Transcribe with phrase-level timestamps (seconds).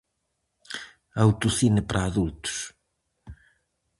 [1.25, 2.57] Autocine para adultos.